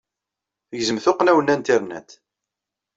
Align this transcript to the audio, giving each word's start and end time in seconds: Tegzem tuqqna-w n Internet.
Tegzem 0.69 0.99
tuqqna-w 1.03 1.39
n 1.41 1.53
Internet. 1.57 2.09